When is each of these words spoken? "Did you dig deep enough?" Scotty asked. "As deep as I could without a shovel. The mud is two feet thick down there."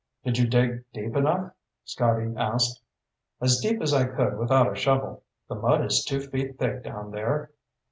"Did 0.23 0.39
you 0.39 0.47
dig 0.47 0.83
deep 0.93 1.15
enough?" 1.15 1.53
Scotty 1.85 2.33
asked. 2.35 2.81
"As 3.39 3.59
deep 3.59 3.83
as 3.83 3.93
I 3.93 4.05
could 4.05 4.35
without 4.35 4.71
a 4.71 4.73
shovel. 4.75 5.21
The 5.47 5.53
mud 5.53 5.85
is 5.85 6.03
two 6.03 6.21
feet 6.21 6.57
thick 6.57 6.83
down 6.83 7.11
there." 7.11 7.51